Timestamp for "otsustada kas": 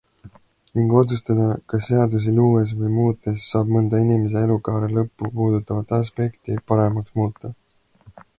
1.01-1.83